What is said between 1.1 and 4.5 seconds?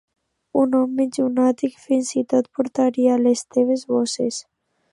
llunàtic, fins i tot portaria les teves bosses.